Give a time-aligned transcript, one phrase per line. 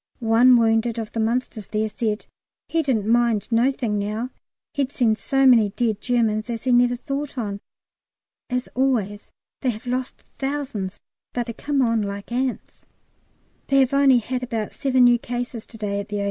[0.19, 2.25] One wounded of the Munsters there said
[2.67, 4.31] he didn't mind nothink now,
[4.73, 7.59] he'd seen so many dead Germans as he never thought on.
[8.49, 11.01] As always, they have lost thousands,
[11.33, 12.87] but they come on like ants.
[13.67, 16.19] They have only had about seven new cases to day at the O.